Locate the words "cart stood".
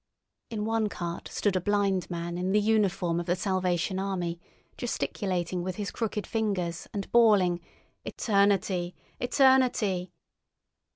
0.89-1.55